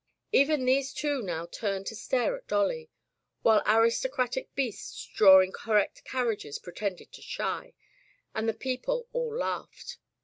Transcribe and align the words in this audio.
Even 0.31 0.65
these 0.65 0.95
two 0.95 1.21
now 1.21 1.45
turned 1.45 1.85
to 1.85 1.95
stare 1.95 2.35
at 2.35 2.47
Dolly, 2.47 2.89
while 3.43 3.61
aristocratic 3.67 4.55
beasts 4.55 5.07
drawing 5.13 5.51
cor 5.51 5.75
rect 5.75 6.03
carriages 6.05 6.57
pretended 6.57 7.11
to 7.11 7.21
shy, 7.21 7.75
and 8.33 8.49
the 8.49 8.53
peo 8.55 8.77
ple 8.77 9.07
all 9.13 9.37
laughed. 9.37 9.99